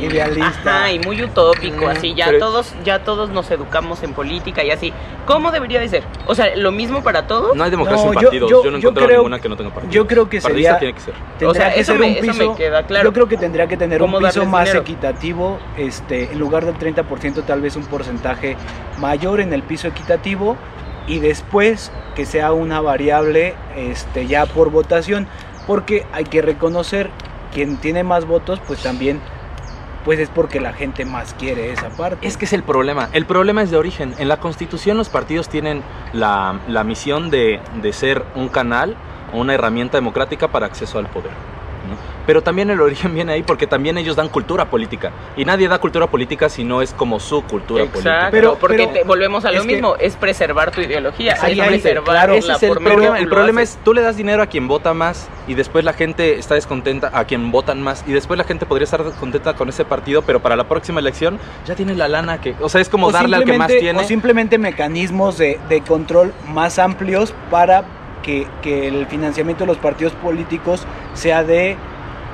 [0.05, 0.77] Idealista.
[0.79, 4.63] Ajá, y muy utópico, Mm, así ya pero- todos ya todos nos educamos en política
[4.63, 4.93] y así.
[5.25, 6.03] ¿Cómo debería de ser?
[6.27, 7.55] O sea, lo mismo para todos.
[7.55, 8.49] No hay democracia No, en partidos.
[8.49, 9.93] yo- Yo, no he encontrado creo- ninguna que no tenga partidos.
[9.95, 11.13] yo creo que sería- tiene que ser.
[11.45, 13.05] O sea, que eso ser me- un eso me piso, queda claro.
[13.09, 14.81] Yo creo que tendría que tener un ¿Cómo piso más dinero?
[14.81, 18.55] equitativo, este, en lugar del 30% tal vez un porcentaje
[18.99, 20.55] mayor en el piso equitativo
[21.07, 25.27] y después que sea una variable este, ya por votación,
[25.67, 27.09] porque hay que reconocer
[27.53, 29.19] quien tiene más votos, pues también
[30.03, 32.27] pues es porque la gente más quiere esa parte.
[32.27, 33.09] Es que es el problema.
[33.11, 34.13] El problema es de origen.
[34.19, 35.81] En la Constitución los partidos tienen
[36.13, 38.95] la, la misión de, de ser un canal
[39.33, 41.31] o una herramienta democrática para acceso al poder.
[42.25, 45.11] Pero también el origen viene ahí porque también ellos dan cultura política.
[45.37, 48.27] Y nadie da cultura política si no es como su cultura Exacto, política.
[48.31, 51.39] Pero- porque pero te- volvemos a lo es que- mismo, es preservar tu ideología, es
[51.57, 53.19] preservar claro, Ese la es el problema.
[53.19, 56.37] El problema es, tú le das dinero a quien vota más y después la gente
[56.39, 59.85] está descontenta a quien votan más y después la gente podría estar descontenta con ese
[59.85, 63.07] partido, pero para la próxima elección ya tiene la lana que, o sea, es como
[63.07, 63.99] O darle al que más tiene.
[63.99, 67.83] O simplemente mecanismos de, de control más amplios para
[68.23, 70.83] que, que el financiamiento de los partidos políticos
[71.13, 71.77] sea de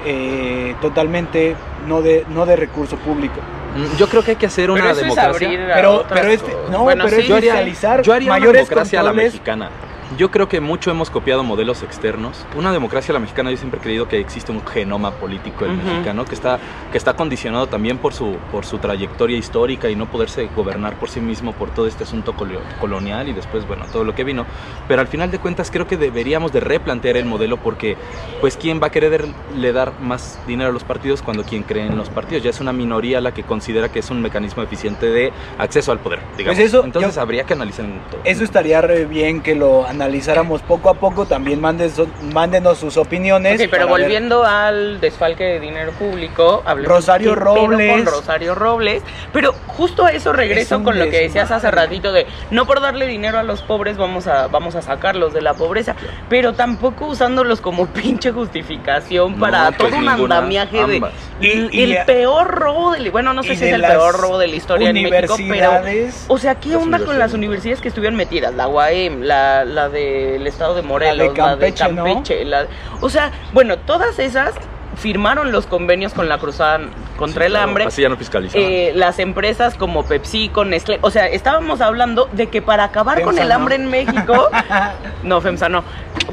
[0.06, 1.56] eh, totalmente
[1.88, 3.40] no de, no de recurso público.
[3.76, 5.30] Mm, Yo creo que hay que hacer Pero una es democracia.
[5.30, 8.34] abrir a Pero, otras pero este, no, Bueno, pero sí, es yo haría, yo haría
[8.34, 9.70] una democracia a la mexicana.
[10.18, 12.46] Yo creo que mucho hemos copiado modelos externos.
[12.58, 15.86] Una democracia, la mexicana, yo siempre he creído que existe un genoma político el Ujú.
[15.88, 16.60] mexicano que está,
[16.92, 21.10] que está condicionado también por su, por su trayectoria histórica y no poderse gobernar por
[21.10, 24.46] sí mismo por todo este asunto colo- colonial y después, bueno, todo lo que vino.
[24.88, 27.96] Pero al final de cuentas creo que deberíamos de replantear el modelo porque,
[28.42, 31.86] pues, ¿quién va a querer le dar más dinero a los partidos cuando quien cree
[31.88, 32.44] en los partidos?
[32.44, 36.00] Ya es una minoría la que considera que es un mecanismo eficiente de acceso al
[36.00, 36.58] poder, digamos.
[36.60, 38.20] Pues eso, Entonces yo- habría que analizar en todo.
[38.26, 41.26] Eso estaría re bien que lo analizáramos poco a poco.
[41.26, 41.92] También manden
[42.34, 43.62] mándenos sus opiniones.
[43.62, 47.92] Ok, pero ver- volviendo al desfalque de dinero público, hablemos Rosario Robles.
[47.92, 52.12] con Rosario Robles, pero justo a eso Es regreso con lo que decías hace ratito
[52.12, 55.54] de no por darle dinero a los pobres vamos a vamos a sacarlos de la
[55.54, 55.96] pobreza,
[56.30, 61.14] pero tampoco usándolos como pinche justificación No, para pues todo un andamiaje de ambas.
[61.40, 64.38] Y- y- el peor robo de bueno, no sé si de es el peor robo
[64.38, 65.82] de la historia en México, pero
[66.28, 67.42] o sea, ¿qué onda con las universidades.
[67.42, 68.54] universidades que estuvieron metidas?
[68.54, 72.66] La UAM, la, la del estado de Morelos, la de Campeche, la-
[73.02, 74.54] o sea, bueno, todas esas
[74.98, 76.80] firmaron los convenios con la Cruzada
[77.18, 77.86] contra Sí, el claro, hambre.
[77.86, 78.68] Así ya no fiscalizaban.
[78.68, 83.38] Eh, las empresas como PepsiCo, Nestlé, o sea, estábamos hablando de que para acabar con
[83.40, 83.56] el ¿no?
[83.56, 84.50] hambre en México,
[85.24, 85.84] no, FEMSA no,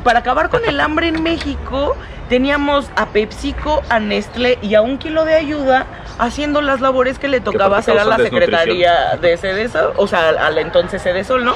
[0.03, 1.97] para acabar con el hambre en México,
[2.29, 5.87] teníamos a PepsiCo, a Nestlé y a un kilo de ayuda
[6.19, 10.59] haciendo las labores que le tocaba hacer a la Secretaría de Sedesol, o sea, al
[10.59, 11.55] entonces Sedesol, ¿no?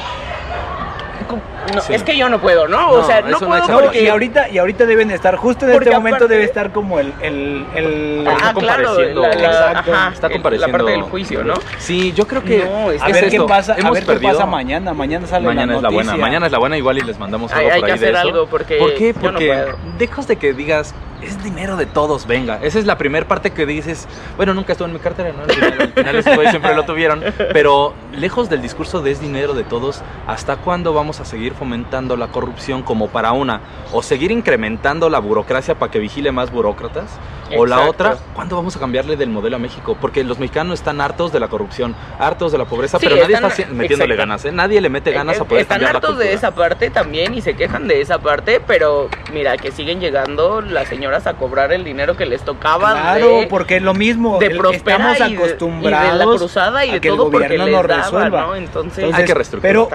[1.75, 1.95] No, Sí.
[1.95, 2.77] Es que yo no puedo, ¿no?
[2.81, 4.03] No, o sea, no puedo No, porque...
[4.03, 6.99] y ahorita y ahorita deben estar justo en Porque este momento aparte- debe estar como
[6.99, 9.23] el el, el- Ah, está claro, compareciendo.
[9.23, 9.93] la, la- Exacto.
[9.93, 10.67] ajá, Está el- compareciendo.
[10.79, 11.55] La parte del juicio, ¿no?
[11.79, 12.65] Sí, yo creo que.
[12.65, 15.73] No, es a ver qué pasa, a hemos qué perdido- pasa mañana, mañana sale Mañana
[15.73, 17.81] la es la buena, mañana es la buena, igual y les mandamos algo Hay- hay
[17.81, 18.29] por que ahí de hacer eso.
[18.29, 19.13] algo, porque ¿Por qué?
[19.13, 19.79] yo no Porque puedo.
[19.99, 22.59] lejos de que digas, es dinero de todos, venga.
[22.63, 25.45] Esa es la primera parte que dices, bueno, nunca estuvo en mi cartera, ¿no?
[25.45, 27.23] Al final, al final siempre lo tuvieron.
[27.53, 32.17] Pero lejos del discurso de es dinero de todos, ¿hasta cuándo vamos a seguir fomentando
[32.17, 33.61] la corrupción como para una?
[33.93, 37.11] ¿O seguir incrementando la burocracia para que vigile más burócratas?
[37.57, 39.97] O la otra, ¿cuándo vamos a cambiarle del modelo a México?
[40.01, 43.35] Porque los mexicanos están hartos de la corrupción, hartos de la pobreza, Sí, pero nadie
[43.35, 44.17] están- está metiéndole exacto.
[44.17, 44.53] ganas, ¿eh?
[44.53, 47.41] Nadie le mete ganas a Eh, poder Están la hartos de esa parte también y
[47.43, 51.85] se quejan de esa parte, pero mira que siguen llegando las señoras a cobrar el
[51.85, 55.23] dinero que les tocaba Claro, de, porque es lo mismo, de el- Prospera estamos y
[55.23, 57.75] de, y de la acostumbrados cruzada y a de que el todo porque gobierno les
[57.77, 58.41] nos daba, resuelva.
[58.43, 58.57] ¿no?
[58.57, 59.73] Entonces, Entonces, Hay que reestructurar.
[59.73, 59.89] Pero,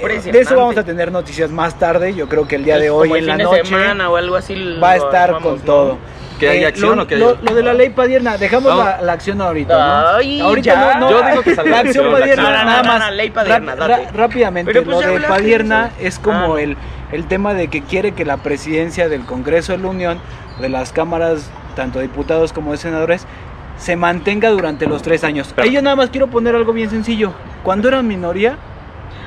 [0.00, 2.14] pero eh, de eso vamos a tener noticias más tarde.
[2.14, 4.16] Yo creo que el día de hoy en el la fin de noche semana o
[4.16, 5.60] algo así va a estar con ¿no?
[5.62, 5.98] todo.
[6.44, 9.00] ¿Que hay Eh, acción lo, o que haya- lo de la ley Padierna, dejamos la,
[9.00, 9.74] la acción ahorita.
[9.76, 10.08] ¿no?
[10.16, 10.94] Ay, ahorita ya.
[10.98, 13.00] no, no, Yo digo que salga la acción Padierna, nada No, no, más.
[13.00, 14.08] no, ley Padierna, date.
[14.14, 16.60] rápidamente, Pero pues lo de hablaste de Padierna es como Ah.
[16.62, 16.76] el,
[17.12, 20.18] el tema de que quiere que la presidencia del Congreso de la Unión,
[20.60, 23.26] de las cámaras, tanto diputados como de senadores,
[23.76, 25.52] se mantenga durante los tres años.
[25.54, 27.32] Pero- Ahí yo nada más quiero poner algo bien sencillo.
[27.64, 28.56] Cuando eran minoría,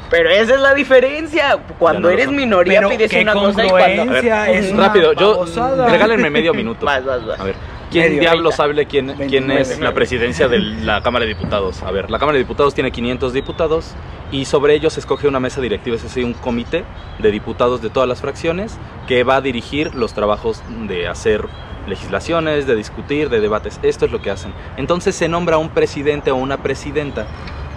[0.09, 1.57] Pero esa es la diferencia.
[1.79, 3.97] Cuando no eres minoría pero pides una cosa y cuando...
[3.97, 5.45] congruencia, A ver, es una rápido, yo
[5.87, 6.85] regálenme medio minuto.
[6.85, 7.39] Vas, vas, vas.
[7.39, 7.55] A ver,
[7.91, 8.21] ¿quién Medio.
[8.21, 9.61] diablos sabe quién, quién 29.
[9.61, 11.83] es la presidencia de la Cámara de Diputados?
[11.83, 13.95] A ver, la Cámara de Diputados tiene 500 diputados
[14.31, 16.83] y sobre ellos se escoge una mesa directiva, es decir, un comité
[17.19, 21.45] de diputados de todas las fracciones que va a dirigir los trabajos de hacer
[21.87, 23.79] legislaciones, de discutir, de debates.
[23.81, 24.53] Esto es lo que hacen.
[24.75, 27.25] Entonces se nombra un presidente o una presidenta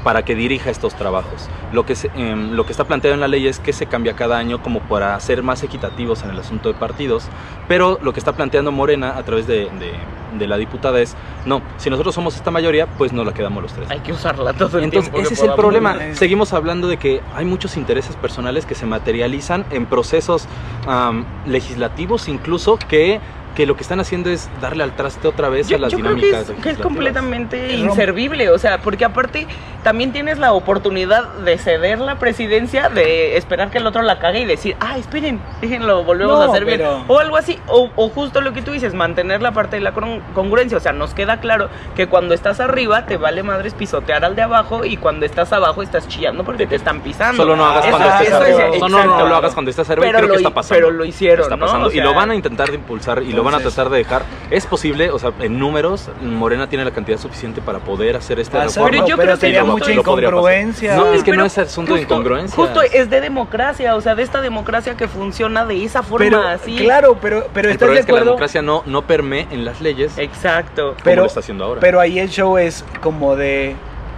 [0.05, 1.49] para que dirija estos trabajos.
[1.73, 4.15] Lo que, se- em, lo que está planteado en la ley es que se cambia
[4.15, 7.25] cada año como para ser más equitativos en el asunto de partidos,
[7.69, 11.61] pero lo que está planteando Morena a través de, de- de la diputada es, no,
[11.77, 13.91] si nosotros somos esta mayoría, pues no la quedamos los tres.
[13.91, 15.97] Hay que usarla todo el Entonces, tiempo ese es el problema.
[16.15, 20.47] Seguimos hablando de que hay muchos intereses personales que se materializan en procesos
[21.47, 23.21] legislativos, incluso que,
[23.55, 25.99] que lo que están haciendo es darle al traste otra vez Yo, a las yo
[25.99, 26.51] creo que dinámicas.
[26.57, 29.47] es, que es completamente inservible, o sea, porque aparte
[29.83, 34.41] también tienes la oportunidad de ceder la presidencia, de esperar que el otro la cague
[34.41, 36.79] y decir, ah, esperen, déjenlo, volvemos No, a hacer bien.
[36.79, 39.83] pero- O algo así, o, o justo lo que tú dices, mantener la parte de
[39.83, 43.75] la con- congruencia, o sea, nos queda claro que cuando estás arriba te vale madres
[43.75, 47.43] pisotear al de abajo y cuando estás abajo estás chillando porque te están pisando.
[47.43, 48.67] Solo no hagas Eso- cuando estés arriba.
[48.69, 50.55] es- No, no, no, lo hagas cuando estés arriba y Pero creo lo que está
[50.55, 50.75] pasando.
[50.75, 51.67] pero lo hicieron, Está ¿no?
[51.67, 51.89] pasando.
[51.89, 53.99] O y lo sea- van a intentar de impulsar y lo van a tratar de
[53.99, 54.23] dejar.
[54.51, 58.63] Es posible, o sea, en números, Morena tiene la cantidad suficiente para poder hacer esta
[58.63, 58.91] Hacerlo, reforma.
[58.91, 60.97] Pero yo pero creo que sería lo- mucha lo incongruencia.
[60.97, 62.57] No, es que pero no es asunto de incongruencia.
[62.57, 66.43] Justo es de democracia, o sea, de esta democracia que funciona de esa forma pero,
[66.47, 66.77] así.
[66.77, 69.65] claro, pero, pero El estás problema de es que la democracia no, no permee en
[69.65, 70.93] las leyes Exacto.
[70.93, 71.81] como Pero- lo está haciendo ahora.
[71.81, 73.77] Pero ahí el show es como de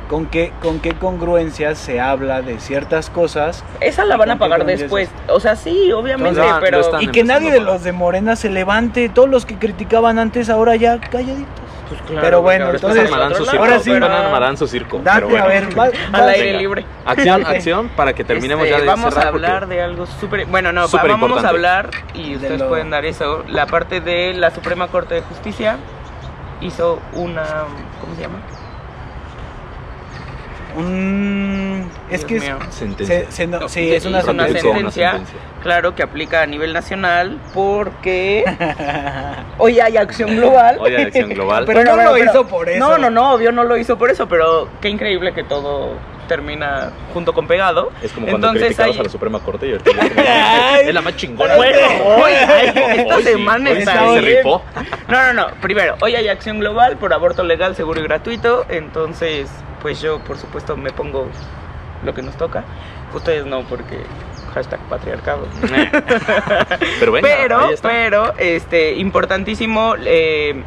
[0.08, 4.38] con qué, con qué congruencia se habla de ciertas cosas Esa la ¿Y van a
[4.38, 5.08] pagar después.
[5.28, 7.00] O sea, sí, obviamente, Entonces, pero.
[7.00, 10.76] y que nadie de los de Morena se levante, todos los que criticaban antes ahora
[10.76, 11.46] ya calladitos.
[11.88, 13.58] Pues claro, Pero bueno, entonces- armarán su circo.
[13.64, 13.90] ahora sí.
[13.90, 15.00] armarán su circo.
[15.04, 15.44] Date, pero bueno.
[15.44, 16.58] a ver, va- Al aire Venga.
[16.60, 16.86] libre.
[17.04, 20.46] Acción, acción, para que terminemos Este, ya de Vamos a cerrar, hablar de algo súper.
[20.46, 23.44] Bueno, no, Súper vamos a hablar y ustedes lo- pueden dar eso.
[23.48, 25.76] La parte de la Suprema Corte de Justicia
[26.62, 27.42] hizo una.
[28.00, 28.38] ¿Cómo se llama?
[30.76, 32.58] Un- es Dios que es, mío.
[32.70, 33.20] Sentencia.
[33.26, 35.40] se- se no- No, sí, que es una hizo una Sentencia, una sentencia, sentencia.
[35.62, 38.44] claro, que aplica a nivel nacional porque
[39.58, 40.78] hoy hay acción global.
[40.80, 41.64] Hoy hay acción global.
[41.66, 42.78] Pero no lo hizo por eso.
[42.78, 45.90] No, no, no, obvio no lo hizo por eso, pero qué increíble que todo
[46.32, 47.92] termina junto con pegado.
[48.02, 49.90] Es como cuando Entonces criticabas hay- a la Suprema Corte y ahorita
[50.80, 51.56] es la más chingona.
[51.56, 51.78] Bueno,
[52.16, 54.36] hoy, esta Hoy semana hoy sí está se bien.
[54.36, 54.62] rifó.
[55.08, 55.46] No, no, no.
[55.60, 58.64] Primero, hoy hay acción global por aborto legal, seguro y gratuito.
[58.70, 59.50] Entonces,
[59.82, 61.28] pues yo, por supuesto, me pongo
[62.02, 62.64] lo que nos toca.
[63.14, 63.98] Ustedes no, porque
[64.54, 65.46] hashtag patriarcado.
[67.00, 67.88] Pero venga, pero, ahí está.
[67.88, 69.94] pero, este, importantísimo.
[70.04, 70.62] eh,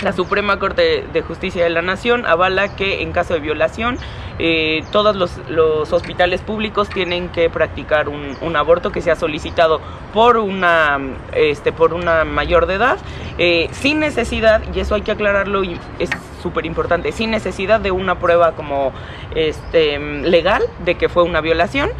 [0.00, 3.98] la Suprema Corte de Justicia de la Nación avala que en caso de violación
[4.38, 9.80] eh, todos los, los hospitales públicos tienen que practicar un, un aborto que sea solicitado
[10.12, 10.98] por una,
[11.34, 12.98] este, por una mayor de edad
[13.38, 16.10] eh, sin necesidad, y eso hay que aclararlo y es
[16.42, 18.92] súper importante, sin necesidad de una prueba como
[19.34, 21.90] este, legal de que fue una violación.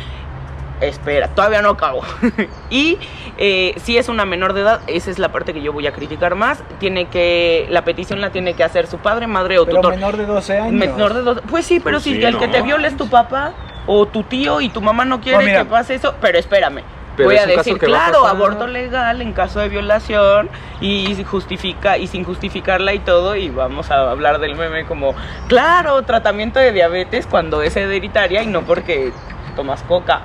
[0.83, 2.03] Espera, todavía no acabo.
[2.71, 2.99] y
[3.39, 5.93] eh, si es una menor de edad, esa es la parte que yo voy a
[5.93, 6.63] criticar más.
[6.81, 9.95] Tiene que, la petición la tiene que hacer su padre, madre o pero tutor.
[9.95, 10.73] menor de 12 años.
[10.73, 13.09] Menor de dos- Pues sí, pero Pues si sí, el que te viola es tu
[13.09, 13.53] papá
[13.87, 15.61] o tu tío y tu mamá no quiere Pues mira.
[15.63, 16.83] que pase eso, pero espérame.
[17.17, 20.49] Pero Voy es a decir, a claro, aborto legal en caso de violación
[20.81, 25.15] y justifica y sin justificarla y todo y vamos a hablar del meme como,
[25.47, 29.13] claro, tratamiento de diabetes cuando es hereditaria y no porque
[29.55, 30.23] tomas coca.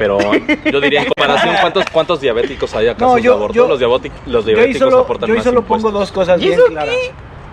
[0.00, 0.18] Pero
[0.64, 3.54] yo diría en comparación, ¿cuántos, cuántos diabéticos hay acaso No, de yo- aborto?
[3.54, 5.90] yo- los, diabótic- los Yo diabéticos solo, aportan yo más solo impuestos.
[5.90, 6.94] pongo dos cosas ¿Y bien eso claras.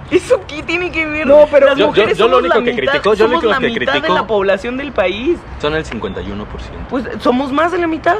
[0.10, 0.16] qué?
[0.16, 1.28] ¿Eso qué tiene que ver?
[1.28, 3.28] No, pero- Las Yo- yo- mujeres yo lo somos único la que mitad- critico- yo
[3.28, 5.38] lo somos único la que mitad de la población del país.
[5.62, 6.88] Son el 51%.
[6.90, 8.16] Pues somos más de la mitad.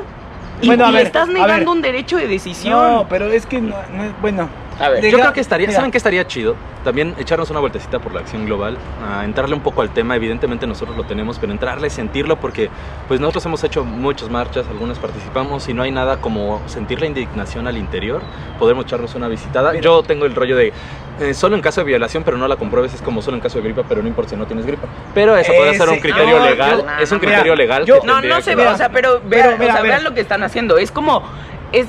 [0.62, 1.68] Y, Bueno, a y ver, estás a negando ver.
[1.70, 2.74] un derecho de decisión.
[2.96, 4.50] No, pero es que no, no es- bueno.
[4.80, 5.78] A ver, Yo creo que estaría, Mira.
[5.78, 6.56] ¿saben qué estaría chido?
[6.84, 10.68] También echarnos una vueltecita por la acción global, a entrarle un poco al tema, evidentemente
[10.68, 12.70] nosotros lo tenemos, pero entrarle, sentirlo, porque
[13.08, 17.08] pues nosotros hemos hecho muchas marchas, algunas participamos y no hay nada como sentir la
[17.08, 18.22] indignación al interior,
[18.60, 19.72] podemos echarnos una visitada.
[19.72, 19.82] Mira.
[19.84, 20.72] Yo tengo el rollo de
[21.20, 23.58] eh, solo en caso de violación, pero no la compruebes, es como solo en caso
[23.58, 24.88] de gripa, pero no importa si no tienes gripa.
[25.16, 27.86] Pero eso podría ser un Ese- criterio no, legal, yo- es un mira, criterio legal.
[27.86, 30.04] yo- que No, no se ve, o sea, pero, Pero, vean, mira, o sea, vean
[30.04, 30.78] lo que están haciendo.
[30.78, 31.24] Es como.
[31.72, 31.88] Es,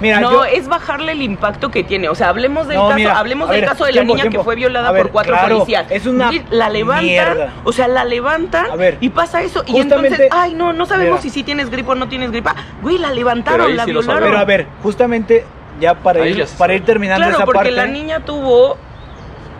[0.00, 2.08] Mira, no, yo- es bajarle el impacto que tiene.
[2.08, 4.22] O sea, hablemos del No, caso, mira, hablemos del ver, caso de tiempo, la niña
[4.30, 4.38] tiempo.
[4.40, 5.86] que fue violada ver, por cuatro claro, policías.
[5.90, 7.52] es una la levantan, mierda.
[7.64, 9.62] o sea, la levantan A ver, y pasa eso.
[9.66, 11.22] Y entonces, ay, no, no sabemos Mira.
[11.22, 12.54] si sí tienes gripa o no tienes gripa.
[12.82, 14.22] Güey, la levantaron, la sí violaron.
[14.22, 15.44] Pero a ver, justamente
[15.80, 16.74] ya para Ahí ir, ya para sabe.
[16.76, 17.70] ir terminando Claro, esa porque parte.
[17.72, 18.76] la niña tuvo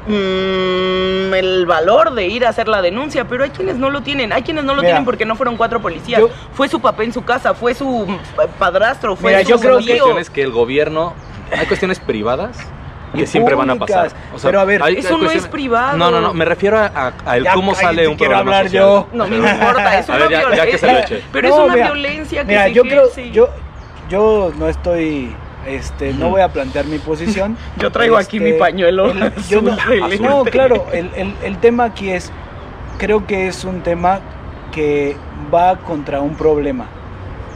[0.06, 4.32] mm, el valor de ir a hacer la denuncia, pero hay quienes no lo tienen,
[4.32, 7.04] hay quienes no lo Mira, tienen porque no fueron cuatro policías, yo- fue su papá
[7.04, 8.06] en su casa, fue su
[8.42, 10.02] eh, padrastro, fue Mira, su yo creo Hay que- tío.
[10.04, 11.14] cuestiones que el gobierno,
[11.56, 12.56] hay cuestiones privadas
[13.14, 14.10] que Y siempre van a pasar.
[14.42, 15.96] Pero a ver, hay- Eso hay no es privado.
[15.96, 18.58] No, no, no, me refiero a, a- a el Ya cómo sale un quiero programa
[18.58, 18.82] hablar social.
[18.84, 19.06] yo.
[19.14, 20.66] No me importa, es una ver, ya- ya violencia.
[20.70, 21.22] que se lo eche.
[21.32, 23.30] Pero No, es una mira, violencia que Mira, se yo creo, ejerce.
[23.30, 23.48] yo,
[24.10, 25.34] yo no estoy,
[25.66, 27.56] este, no voy a plantear mi posición.
[27.78, 29.76] Yo traigo aquí mi pañuelo el- yo no,
[30.20, 32.30] no, claro, el, el- el tema aquí es,
[32.98, 34.20] creo que es un tema
[34.72, 35.16] que
[35.52, 36.86] va contra un problema,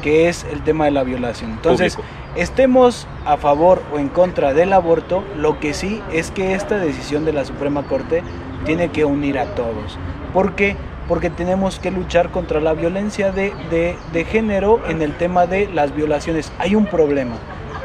[0.02, 1.50] que es el tema de la violación.
[1.52, 2.14] Entonces, Público.
[2.36, 7.24] estemos a favor o en contra del aborto, lo que sí es que esta decisión
[7.24, 8.22] de la Suprema Corte
[8.64, 9.98] tiene que unir a todos.
[10.32, 10.76] ¿Por qué?
[11.08, 15.68] Porque tenemos que luchar contra la violencia de, de- de género en el tema de
[15.72, 16.52] las violaciones.
[16.58, 17.34] Hay un problema.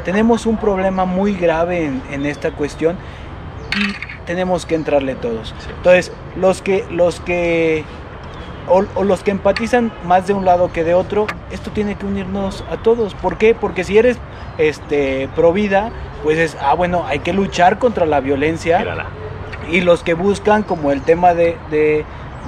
[0.07, 2.95] Tenemos un problema muy grave en, en esta cuestión
[3.75, 5.49] y tenemos que entrarle todos.
[5.49, 5.69] Sí.
[5.75, 7.83] Entonces, los que, los que
[8.69, 12.05] o, o los que empatizan más de un lado que de otro, esto tiene que
[12.05, 13.15] unirnos a todos.
[13.15, 13.53] ¿Por qué?
[13.53, 14.17] Porque si eres
[14.57, 15.91] este pro vida,
[16.23, 18.79] pues es, ah, bueno, hay que luchar contra la violencia.
[18.79, 19.07] Mírala.
[19.69, 22.05] Y los que buscan como el tema de, de,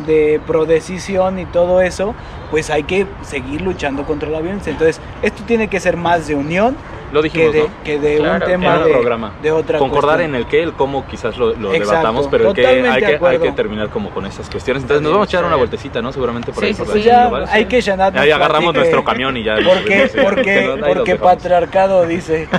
[0.07, 2.15] de prodecisión y todo eso,
[2.51, 4.71] pues hay que seguir luchando contra la violencia.
[4.71, 6.77] Entonces, esto tiene que ser más de unión
[7.11, 7.69] Lo que dijimos, de, ¿no?
[7.83, 9.31] que de Claro, un tema el de, programa.
[9.41, 10.35] de otra Concordar cuestión.
[10.35, 13.39] en el qué, el cómo quizás lo, lo debatamos, pero el que hay que, hay
[13.39, 14.83] que terminar como con esas cuestiones.
[14.83, 16.11] Entonces nos vamos a echar una vueltecita, ¿no?
[16.11, 16.73] Seguramente por Sí, ahí.
[16.73, 16.99] sí, por la sí.
[16.99, 17.45] acción ya global.
[17.49, 19.55] hay que nos Ahí agarramos nuestro camión y ya.
[19.65, 22.47] Porque, Sí, porque, no, porque patriarcado dice.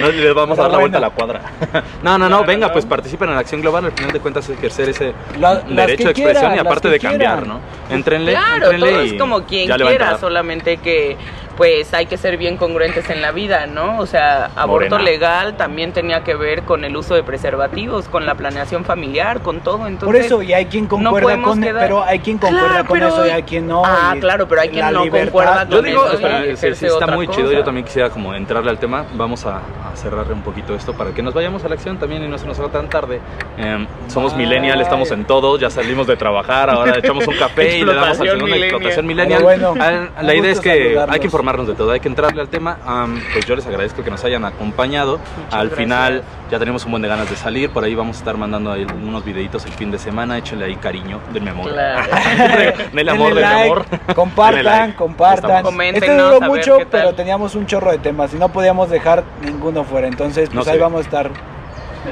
[0.00, 1.40] No le vamos a dar la vuelta a la cuadra.
[2.02, 3.84] No, no, no, Claro, venga, pues participen en la acción global.
[3.86, 6.98] Al final de cuentas, es ejercer ese La- derecho de expresión quieran, y aparte de
[7.00, 7.46] cambiar.
[7.46, 7.60] ¿no?
[7.90, 11.16] Entrenle, Claro, entrenle todo es como quien quiera, solamente que
[11.56, 13.98] pues hay que ser bien congruentes en la vida, ¿no?
[13.98, 15.10] O sea, aborto Morena.
[15.10, 19.60] legal también tenía que ver con el uso de preservativos, con la planeación familiar, con
[19.60, 19.86] todo.
[19.86, 22.68] Entonces, Por eso, y hay quien no concuerda podemos con quedar- pero hay quien concuerda
[22.68, 23.82] Claro, con pero- eso y hay quien no.
[23.84, 26.56] Ah, claro, pero hay quien la no libertad- concuerda Yo con digo, eso espera, y
[26.56, 27.44] sí, sí, está muy chido.
[27.44, 27.56] cosa.
[27.58, 29.04] Yo también quisiera como entrarle al tema.
[29.14, 32.24] Vamos a, a cerrar un poquito esto para que nos vayamos a la acción también
[32.24, 33.20] y no se nos haga tan tarde.
[33.58, 34.44] Em, somos Bye.
[34.46, 38.20] millennial, estamos en todo, ya salimos de trabajar, ahora echamos un café y le damos
[38.20, 38.62] al millennial.
[38.64, 39.42] explotación millennial.
[39.42, 41.14] bueno, Ah, la idea es que saludarlos.
[41.14, 42.78] hay que informarnos de todo, hay que entrarle al tema.
[42.86, 45.18] Am, pues yo les agradezco que nos hayan acompañado.
[45.18, 45.78] Muchas al gracias.
[45.78, 48.72] final ya tenemos un buen de ganas de salir, por ahí vamos a estar mandando
[48.72, 51.70] ahí unos videitos el fin de semana, échenle ahí cariño, denme amor.
[51.70, 52.02] Claro.
[52.94, 53.84] denle amor, Denle denle like, amor.
[54.14, 54.94] Compartan, like.
[54.96, 55.62] compartan.
[55.62, 59.84] Coméntenos, este duró mucho, pero teníamos un chorro de temas y no podíamos dejar ninguno
[59.84, 60.06] fuera.
[60.08, 60.72] Entonces, No pues sé.
[60.72, 61.30] ahí vamos a estar.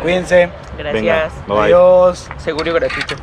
[0.02, 0.50] Cuídense.
[0.76, 1.32] Gracias.
[1.46, 1.64] Bye bye.
[1.64, 2.28] Adiós.
[2.36, 3.14] Seguro y gratuito.